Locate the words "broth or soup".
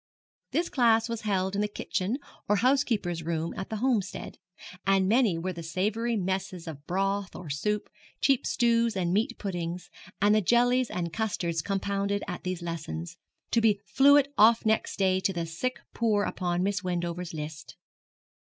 6.87-7.87